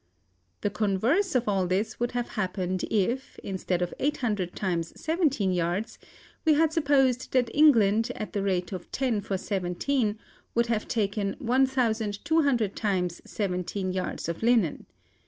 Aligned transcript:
"The 0.61 0.71
converse 0.71 1.35
of 1.35 1.47
all 1.47 1.67
this 1.67 1.99
would 1.99 2.13
have 2.13 2.29
happened 2.29 2.85
if, 2.89 3.37
instead 3.43 3.83
of 3.83 3.93
800 3.99 4.55
times 4.55 4.99
seventeen 4.99 5.51
yards, 5.53 5.99
we 6.43 6.55
had 6.55 6.73
supposed 6.73 7.33
that 7.33 7.51
England, 7.53 8.11
at 8.15 8.33
the 8.33 8.41
rate 8.41 8.71
of 8.71 8.91
ten 8.91 9.21
for 9.21 9.37
seventeen, 9.37 10.17
would 10.55 10.65
have 10.65 10.87
taken 10.87 11.35
1,200 11.37 12.75
times 12.75 13.21
seventeen 13.31 13.93
yards 13.93 14.27
of 14.27 14.41
linen. 14.41 14.87